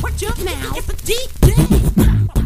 What 0.00 0.20
you 0.20 0.28
now? 0.44 0.72
It's 0.76 0.88
a 0.90 0.96
deep 1.06 1.40
day. 1.40 2.37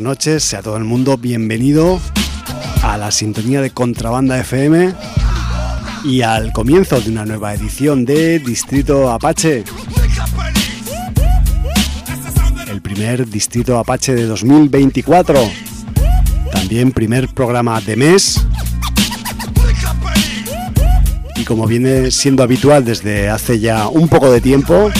Noches 0.00 0.54
a 0.54 0.62
todo 0.62 0.76
el 0.76 0.84
mundo, 0.84 1.16
bienvenido 1.16 2.00
a 2.82 2.96
la 2.96 3.10
sintonía 3.10 3.60
de 3.60 3.70
Contrabanda 3.70 4.38
FM 4.38 4.94
y 6.04 6.22
al 6.22 6.52
comienzo 6.52 7.00
de 7.00 7.10
una 7.10 7.24
nueva 7.24 7.54
edición 7.54 8.04
de 8.04 8.38
Distrito 8.38 9.10
Apache. 9.10 9.64
El 12.70 12.80
primer 12.80 13.28
Distrito 13.28 13.78
Apache 13.78 14.14
de 14.14 14.24
2024. 14.24 15.36
También 16.52 16.92
primer 16.92 17.28
programa 17.28 17.80
de 17.80 17.96
mes. 17.96 18.44
Y 21.36 21.44
como 21.44 21.66
viene 21.66 22.10
siendo 22.10 22.42
habitual 22.42 22.84
desde 22.84 23.28
hace 23.28 23.60
ya 23.60 23.88
un 23.88 24.08
poco 24.08 24.30
de 24.30 24.40
tiempo, 24.40 24.90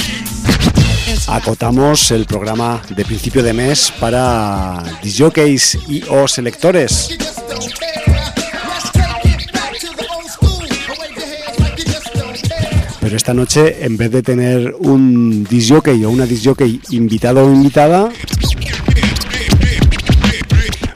acotamos 1.31 2.11
el 2.11 2.27
programa 2.27 2.83
de 2.89 3.05
principio 3.05 3.43
de 3.43 3.53
mes 3.53 3.93
para 4.01 4.83
disjockeys 5.01 5.79
y 5.89 6.03
o 6.09 6.27
selectores. 6.27 7.09
Pero 13.01 13.17
esta 13.17 13.33
noche, 13.33 13.85
en 13.85 13.97
vez 13.97 14.11
de 14.11 14.23
tener 14.23 14.75
un 14.79 15.45
disjockey 15.45 16.05
o 16.05 16.11
una 16.11 16.27
disjockey 16.27 16.81
invitado 16.91 17.47
o 17.47 17.53
invitada, 17.53 18.11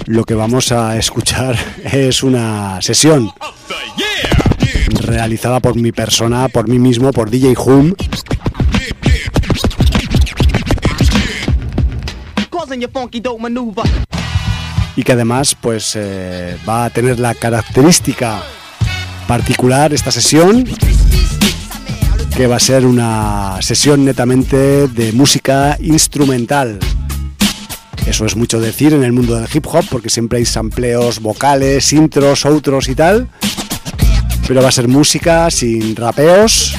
lo 0.07 0.25
que 0.25 0.35
vamos 0.35 0.73
a 0.73 0.97
escuchar 0.97 1.57
es 1.85 2.23
una 2.25 2.83
sesión 2.83 3.31
realizada 5.01 5.61
por 5.61 5.77
mi 5.77 5.93
persona, 5.93 6.49
por 6.49 6.69
mí 6.69 6.79
mismo, 6.79 7.13
por 7.13 7.31
DJ 7.31 7.55
Hum 7.57 7.95
Y 14.97 15.03
que 15.03 15.13
además 15.13 15.57
pues 15.61 15.95
eh, 15.97 16.57
va 16.69 16.87
a 16.87 16.91
tener 16.91 17.19
la 17.19 17.35
característica 17.35 18.43
particular 19.27 19.93
esta 19.93 20.11
sesión 20.11 20.65
que 22.37 22.47
va 22.47 22.57
a 22.57 22.61
ser 22.61 22.85
una 22.85 23.59
sesión 23.61 24.05
netamente 24.05 24.89
de 24.89 25.13
música 25.13 25.79
instrumental. 25.81 26.81
Eso 28.07 28.27
es 28.27 28.37
mucho 28.37 28.61
decir 28.61 28.93
en 28.93 29.05
el 29.05 29.13
mundo 29.13 29.37
del 29.37 29.49
hip 29.53 29.67
hop 29.67 29.85
porque 29.91 30.11
siempre 30.11 30.39
hay 30.39 30.45
sampleos 30.45 31.21
vocales, 31.21 31.93
intros, 31.93 32.45
outros 32.45 32.89
y 32.89 32.95
tal. 32.95 33.29
Pero 34.47 34.63
va 34.63 34.69
a 34.69 34.73
ser 34.73 34.89
música 34.89 35.51
sin 35.51 35.97
rapeos, 35.97 36.75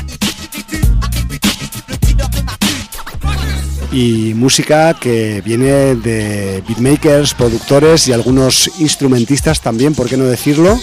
y 3.91 4.33
música 4.33 4.93
que 4.93 5.41
viene 5.41 5.95
de 5.95 6.63
beatmakers, 6.67 7.33
productores 7.33 8.07
y 8.07 8.13
algunos 8.13 8.69
instrumentistas 8.79 9.61
también, 9.61 9.93
¿por 9.93 10.09
qué 10.09 10.17
no 10.17 10.25
decirlo? 10.25 10.79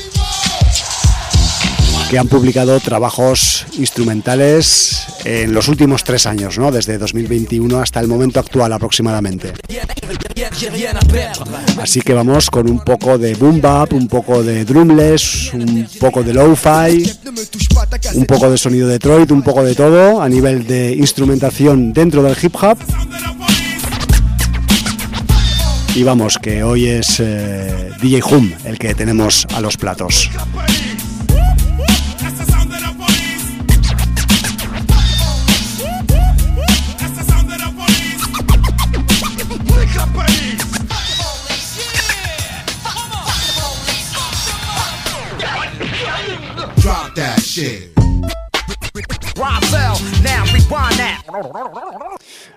Que 2.13 2.19
han 2.19 2.29
publicado 2.29 2.79
trabajos 2.79 3.65
instrumentales 3.79 5.07
en 5.25 5.55
los 5.55 5.69
últimos 5.69 6.05
tres 6.05 6.27
años, 6.27 6.59
¿no? 6.59 6.71
desde 6.71 6.99
2021 6.99 7.81
hasta 7.81 8.01
el 8.01 8.07
momento 8.07 8.39
actual 8.39 8.71
aproximadamente. 8.75 9.55
Así 11.81 12.03
que 12.03 12.13
vamos 12.13 12.51
con 12.51 12.69
un 12.69 12.81
poco 12.81 13.17
de 13.17 13.35
boom 13.35 13.63
bap, 13.63 13.95
un 13.95 14.09
poco 14.09 14.43
de 14.43 14.67
drumless, 14.67 15.55
un 15.55 15.89
poco 15.99 16.23
de 16.23 16.35
lo-fi, 16.35 17.03
un 18.13 18.27
poco 18.27 18.51
de 18.51 18.59
sonido 18.59 18.89
Detroit, 18.89 19.31
un 19.31 19.43
poco 19.43 19.65
de 19.65 19.75
todo 19.75 20.21
a 20.21 20.29
nivel 20.29 20.67
de 20.67 20.93
instrumentación 20.93 21.95
dentro 21.95 22.23
del 22.23 22.37
hip 22.43 22.55
hop. 22.63 22.77
Y 25.95 26.03
vamos, 26.03 26.37
que 26.37 26.63
hoy 26.63 26.89
es 26.89 27.21
eh, 27.21 27.91
DJ 28.03 28.23
Hum 28.23 28.53
el 28.67 28.79
que 28.79 28.95
tenemos 28.95 29.47
a 29.55 29.63
los 29.63 29.79
platos. 29.79 30.29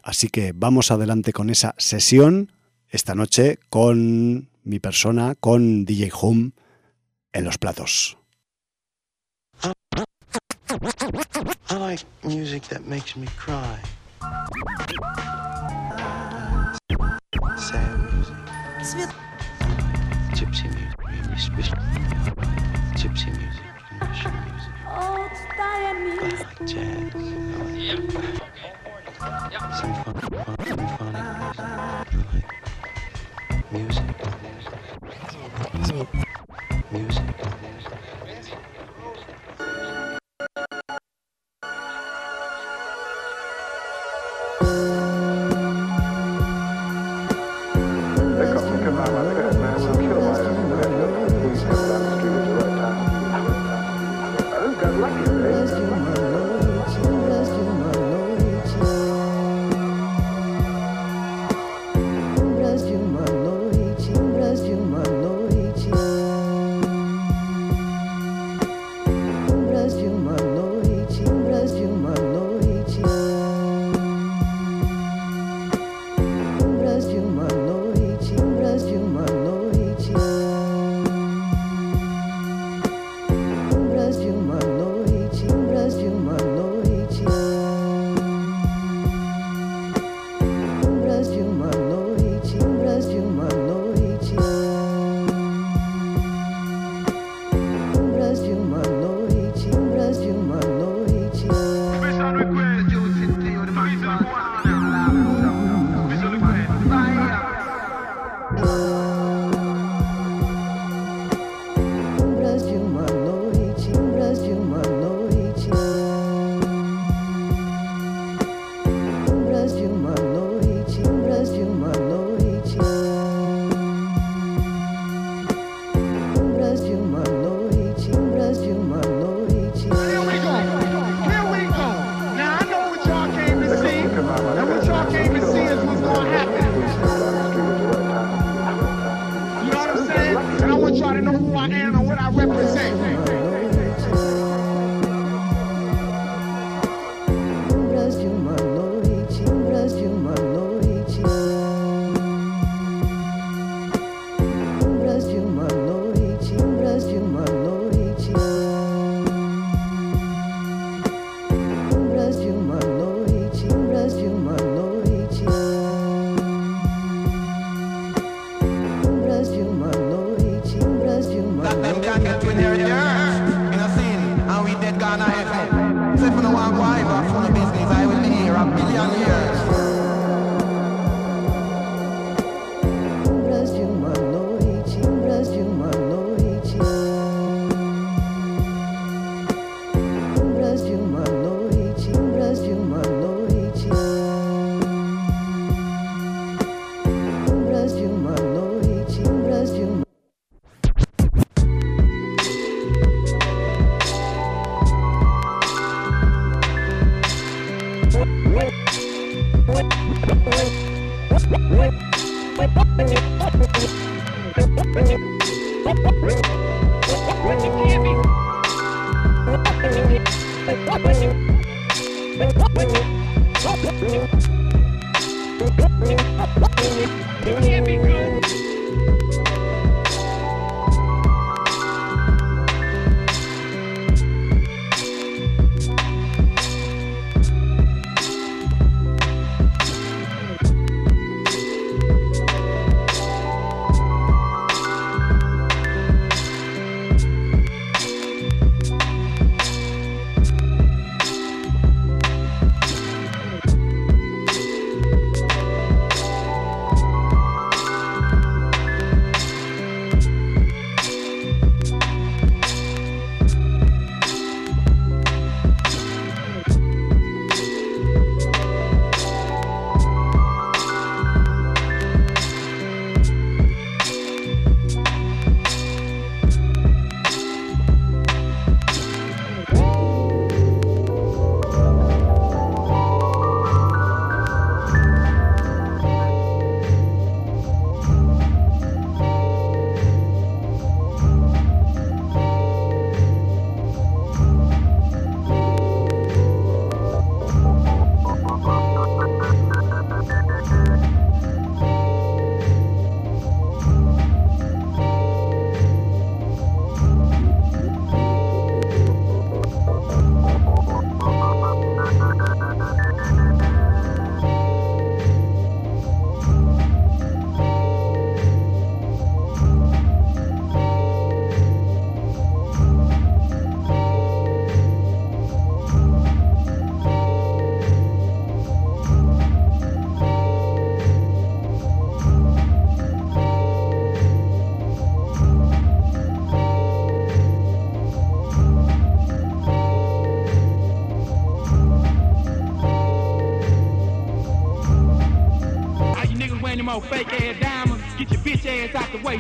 Así 0.04 0.30
que 0.30 0.54
vamos 0.56 0.92
adelante 0.92 1.34
con 1.34 1.50
esa 1.50 1.76
sesión 1.78 2.52
esta 2.90 3.14
noche 3.14 3.60
con 3.70 4.50
mi 4.64 4.80
persona, 4.80 5.36
con 5.36 5.84
DJ 5.84 6.12
Hum 6.22 6.54
en 7.34 7.44
los 7.44 7.58
platos. 7.58 8.18
I 11.70 11.78
like 11.78 12.06
music 12.24 12.64
that 12.70 12.86
makes 12.86 13.18
me 13.18 13.28
cry. 13.38 13.78
Sad 17.58 17.98
music. 18.14 18.36
Gypsy 20.36 20.70
music. 20.70 21.76
Gypsy 22.96 23.32
music. 23.32 23.65
Russian 24.96 26.04
music. 26.04 26.22
I 26.22 26.30
like 26.38 26.66
jazz. 26.66 27.12
Symphonic 29.82 30.96
music. 33.72 34.04
Music. 35.74 36.08
Music. 36.92 37.55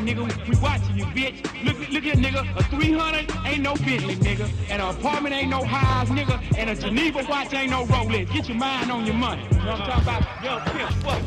Nigga. 0.06 0.48
We 0.48 0.56
watching 0.58 0.98
you, 0.98 1.06
bitch. 1.06 1.42
Look, 1.66 1.78
look 1.90 2.04
here, 2.04 2.16
nigga. 2.16 2.46
A 2.58 2.64
300 2.64 3.32
ain't 3.46 3.62
no 3.62 3.74
Bentley, 3.76 4.16
nigga. 4.16 4.50
And 4.70 4.82
an 4.82 4.90
apartment 4.90 5.34
ain't 5.34 5.50
no 5.50 5.64
highs, 5.64 6.10
nigga. 6.10 6.40
And 6.58 6.70
a 6.70 6.76
Geneva 6.76 7.26
watch 7.28 7.54
ain't 7.54 7.72
no 7.72 7.86
Rolex. 7.86 8.32
Get 8.32 8.48
your 8.48 8.58
mind 8.58 8.92
on 8.92 9.06
your 9.06 9.16
money. 9.16 9.44
You 9.44 9.58
know 9.58 9.72
what 9.72 9.82
I'm 9.82 10.04
talking 10.04 10.04
about? 10.04 10.44
Yo, 10.44 10.60
pimp, 10.72 10.92
fuck 11.04 11.25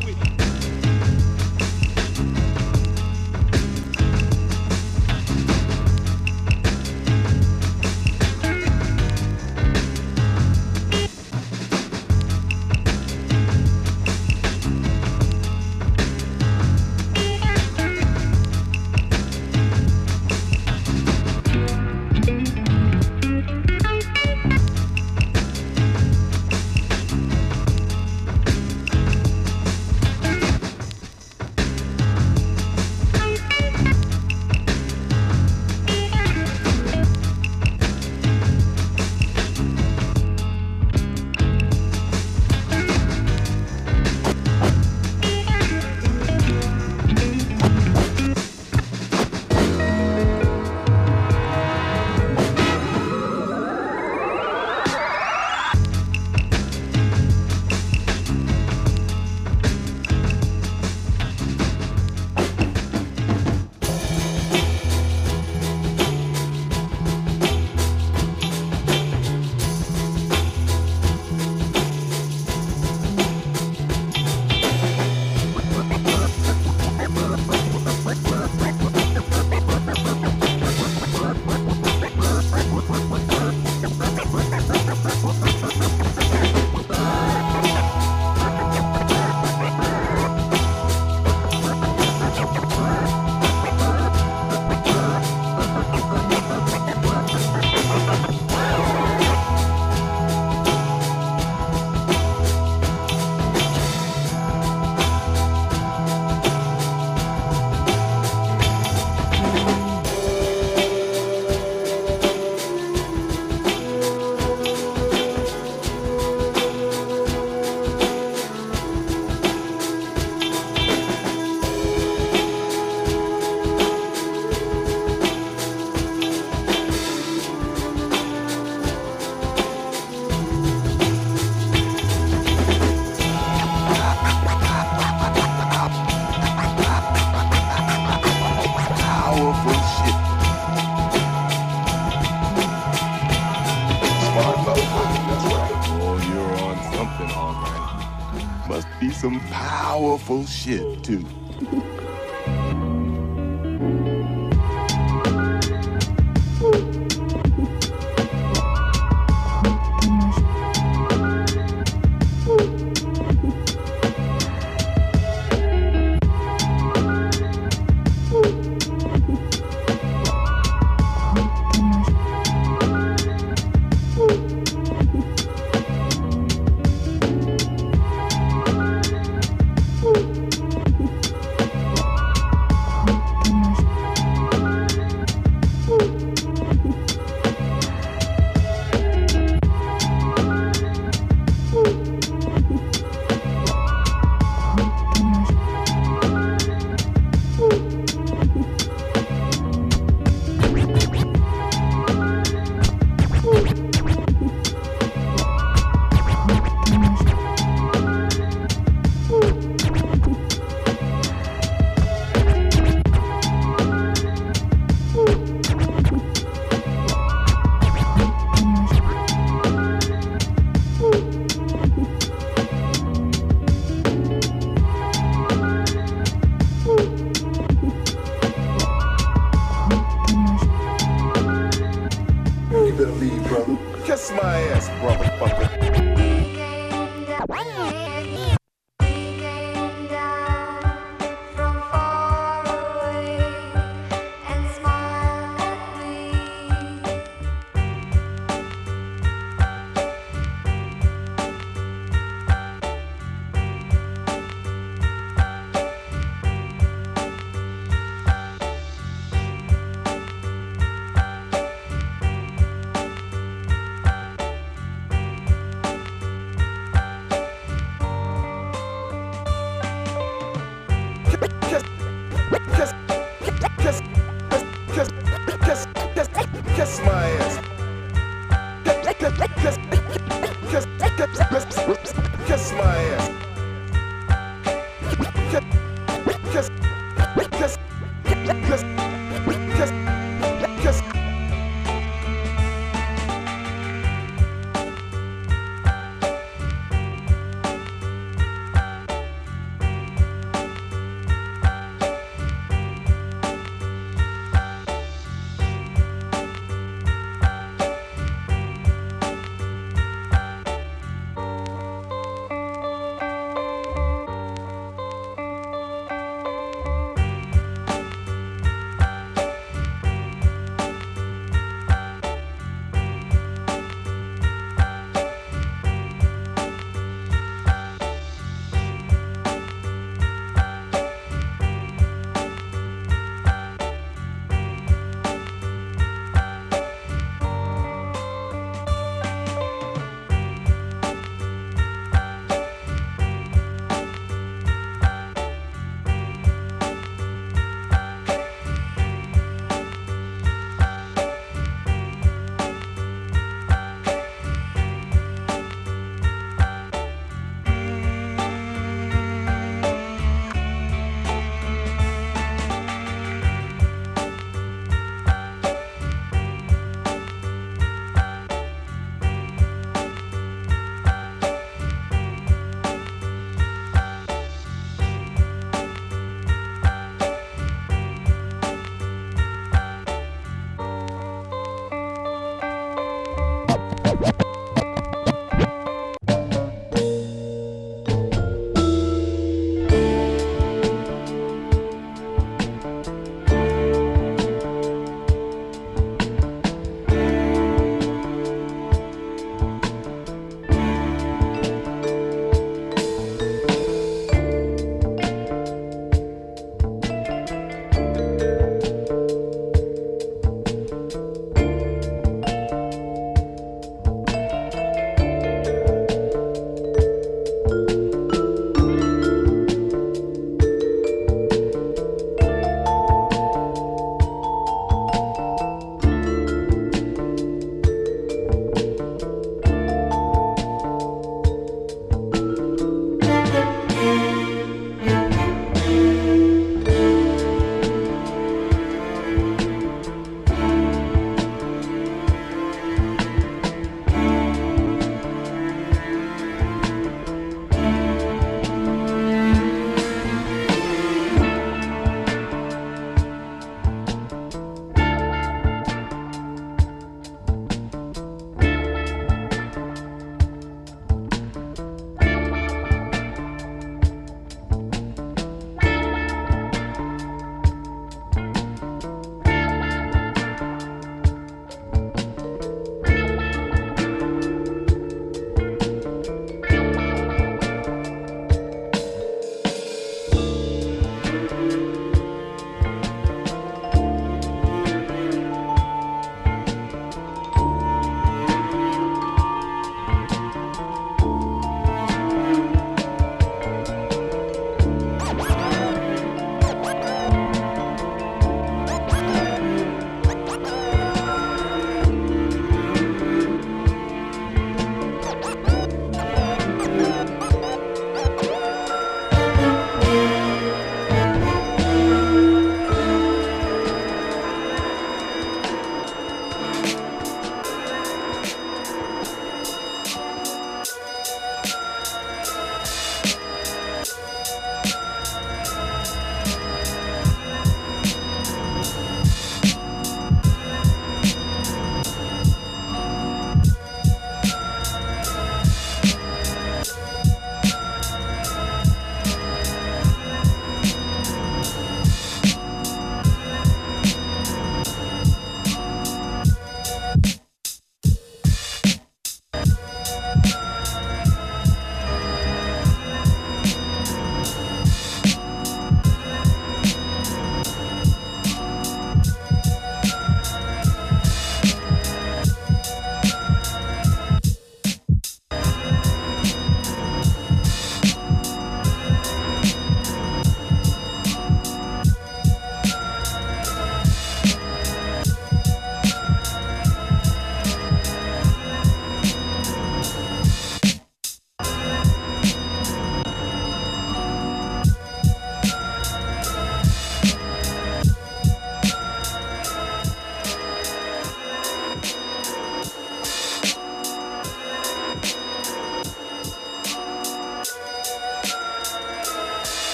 shit, 150.48 151.04
too. 151.04 151.24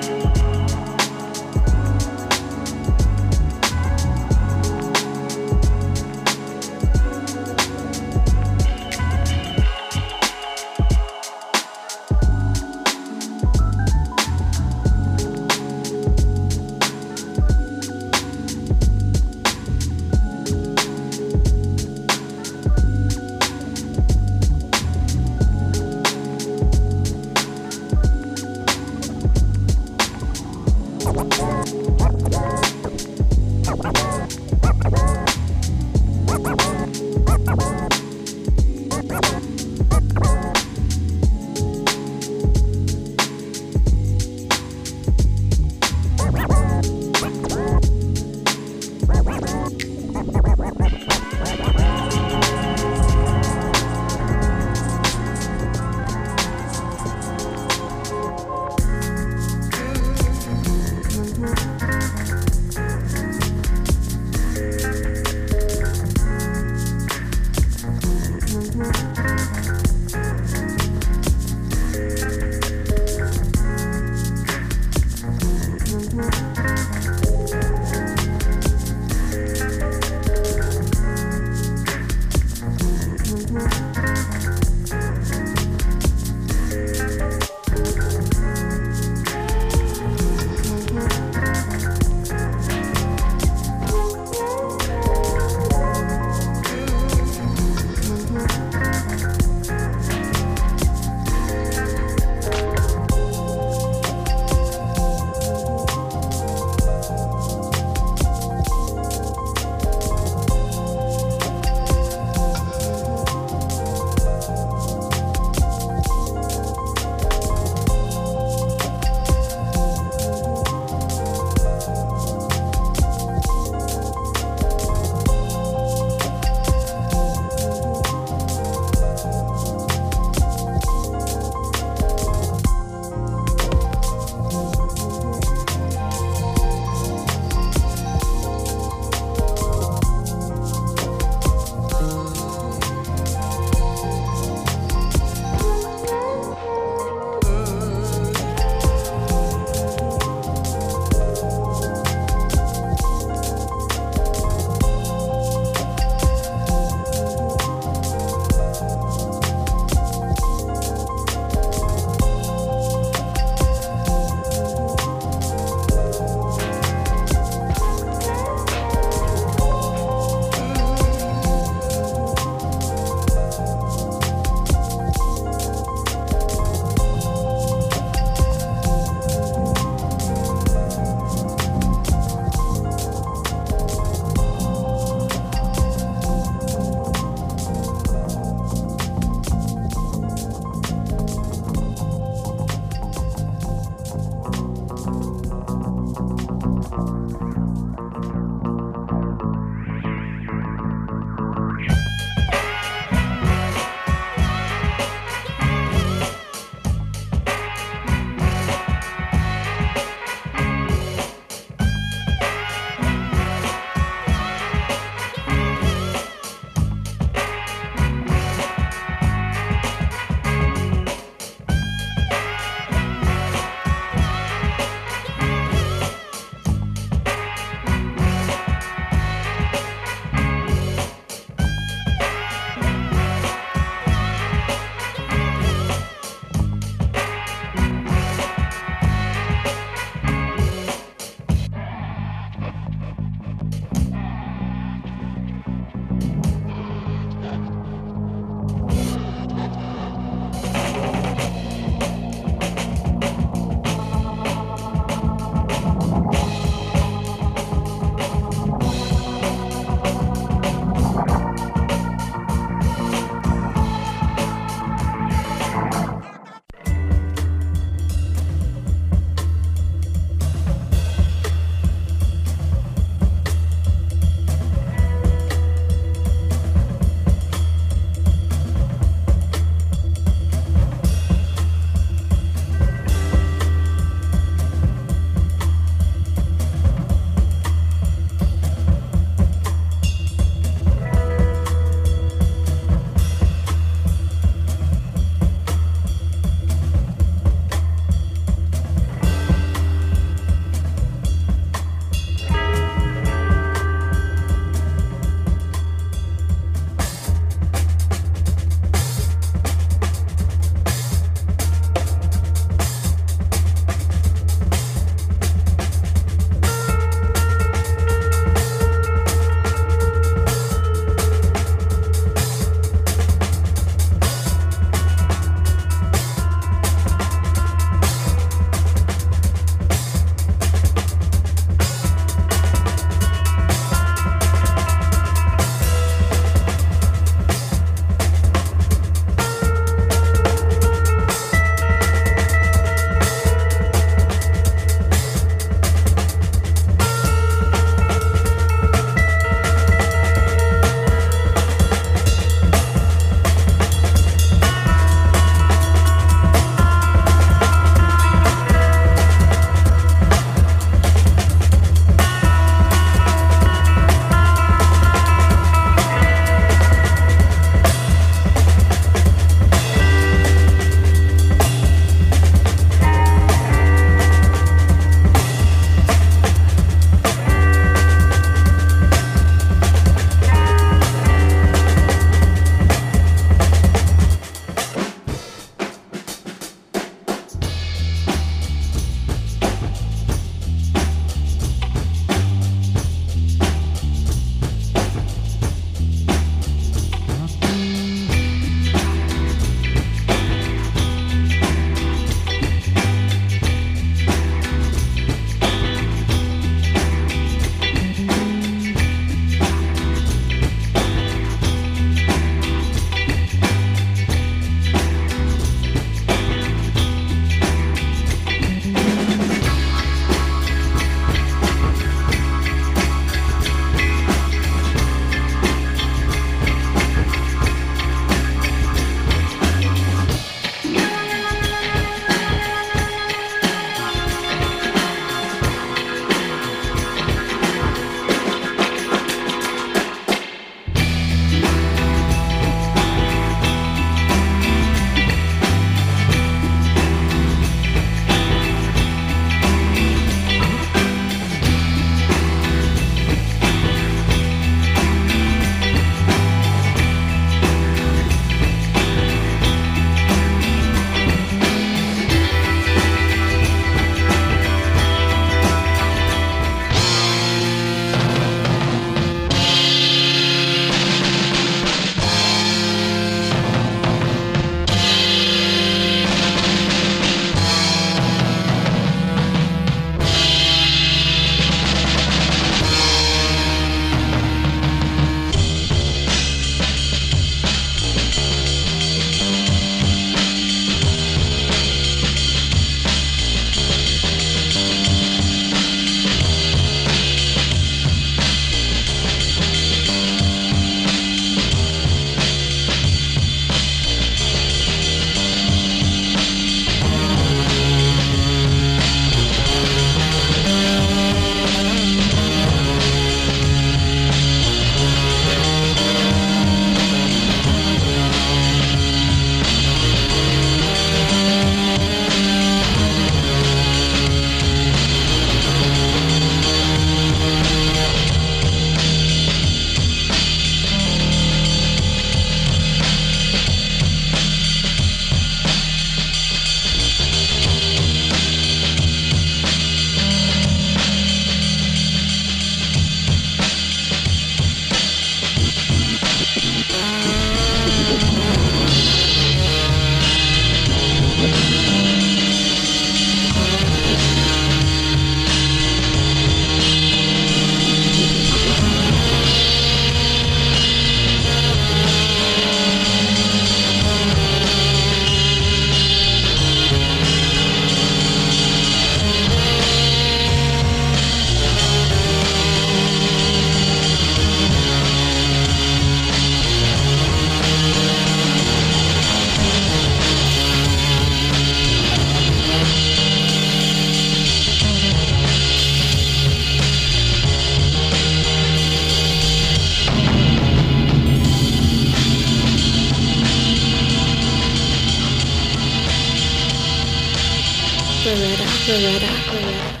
Ferretta, 598.31 598.63
Ferretta, 598.63 599.27
Ferretta. 599.51 600.00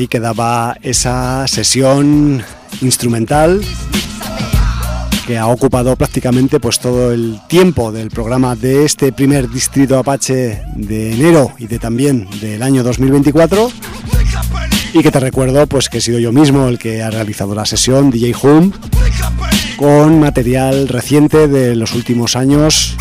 Ahí 0.00 0.08
quedaba 0.08 0.78
esa 0.80 1.46
sesión 1.46 2.42
instrumental 2.80 3.60
que 5.26 5.36
ha 5.36 5.46
ocupado 5.46 5.94
prácticamente 5.94 6.58
pues 6.58 6.80
todo 6.80 7.12
el 7.12 7.38
tiempo 7.48 7.92
del 7.92 8.08
programa 8.08 8.56
de 8.56 8.86
este 8.86 9.12
primer 9.12 9.50
distrito 9.50 9.98
Apache 9.98 10.62
de 10.74 11.12
enero 11.12 11.52
y 11.58 11.66
de 11.66 11.78
también 11.78 12.26
del 12.40 12.62
año 12.62 12.82
2024 12.82 13.70
y 14.94 15.02
que 15.02 15.10
te 15.10 15.20
recuerdo 15.20 15.66
pues 15.66 15.90
que 15.90 15.98
he 15.98 16.00
sido 16.00 16.18
yo 16.18 16.32
mismo 16.32 16.68
el 16.68 16.78
que 16.78 17.02
ha 17.02 17.10
realizado 17.10 17.54
la 17.54 17.66
sesión 17.66 18.10
DJ 18.10 18.34
Hum 18.42 18.72
con 19.76 20.18
material 20.18 20.88
reciente 20.88 21.46
de 21.46 21.76
los 21.76 21.94
últimos 21.94 22.36
años 22.36 22.96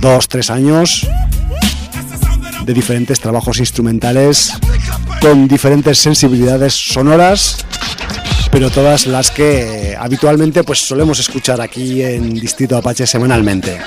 dos 0.00 0.26
tres 0.26 0.50
años 0.50 1.06
de 2.66 2.74
diferentes 2.74 3.20
trabajos 3.20 3.60
instrumentales 3.60 4.52
con 5.20 5.46
diferentes 5.46 5.98
sensibilidades 5.98 6.72
sonoras, 6.74 7.58
pero 8.50 8.70
todas 8.70 9.06
las 9.06 9.30
que 9.30 9.96
habitualmente 9.98 10.64
pues 10.64 10.78
solemos 10.80 11.18
escuchar 11.18 11.60
aquí 11.60 12.02
en 12.02 12.34
Distrito 12.34 12.76
Apache 12.76 13.06
semanalmente. 13.06 13.78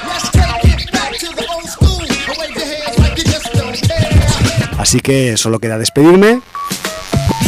Así 4.77 4.99
que 4.99 5.37
solo 5.37 5.59
queda 5.59 5.77
despedirme 5.77 6.41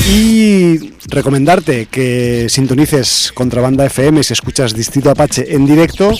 y 0.10 0.94
recomendarte 1.08 1.88
que 1.88 2.48
sintonices 2.50 3.32
Contrabanda 3.34 3.86
FM 3.86 4.24
si 4.24 4.34
escuchas 4.34 4.74
Distrito 4.74 5.10
Apache 5.10 5.54
en 5.54 5.66
directo 5.66 6.12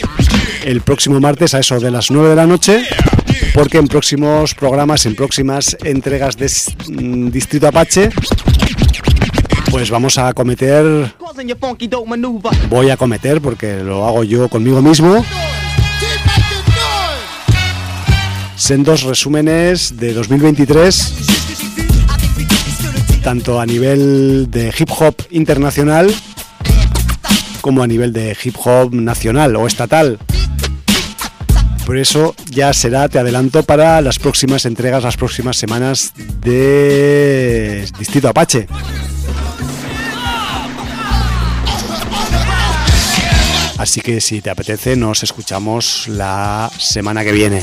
el 0.64 0.82
próximo 0.82 1.20
martes 1.20 1.54
a 1.54 1.60
eso 1.60 1.80
de 1.80 1.92
las 1.92 2.12
9 2.12 2.30
de 2.30 2.36
la 2.36 2.46
noche 2.46 2.84
porque 3.56 3.78
en 3.78 3.88
próximos 3.88 4.54
programas, 4.54 5.06
en 5.06 5.16
próximas 5.16 5.78
entregas 5.86 6.36
de 6.36 6.52
mm, 6.90 7.30
Distrito 7.30 7.68
Apache, 7.70 8.10
pues 9.72 9.90
vamos 9.90 10.18
a 10.18 10.34
cometer, 10.34 10.84
voy 12.70 12.90
a 12.90 12.98
cometer, 12.98 13.40
porque 13.40 13.78
lo 13.78 14.06
hago 14.06 14.26
yo 14.26 14.50
conmigo 14.50 14.82
mismo, 14.82 15.24
sendos 18.58 19.04
resúmenes 19.04 19.96
de 19.96 20.14
2023, 20.14 21.14
tanto 23.24 23.62
a 23.62 23.66
nivel 23.66 24.52
de 24.52 24.74
hip 24.78 24.90
hop 25.00 25.16
internacional 25.32 26.14
como 27.62 27.82
a 27.82 27.88
nivel 27.88 28.12
de 28.12 28.36
hip 28.44 28.56
hop 28.64 28.94
nacional 28.94 29.56
o 29.56 29.66
estatal. 29.66 30.20
Por 31.86 31.98
eso 31.98 32.36
ya 32.50 32.74
será, 32.74 33.08
te 33.10 33.20
adelanto, 33.20 33.62
para 33.64 34.02
las 34.02 34.18
próximas 34.18 34.66
entregas, 34.66 35.04
las 35.04 35.18
próximas 35.18 35.56
semanas 35.56 36.14
de 36.42 37.88
Distrito 38.00 38.28
Apache. 38.28 38.68
Así 43.78 44.02
que 44.02 44.20
si 44.20 44.42
te 44.42 44.50
apetece, 44.50 44.96
nos 44.96 45.22
escuchamos 45.22 46.08
la 46.08 46.72
semana 46.80 47.24
que 47.24 47.32
viene. 47.32 47.62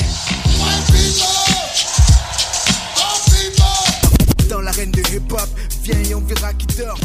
Dans 4.49 4.77
de 4.77 5.03
hip-hop, 5.12 5.49
viens 5.82 6.01
et 6.09 6.15
on 6.15 6.20
verra 6.20 6.53
qui 6.55 6.66
dort. 6.77 6.99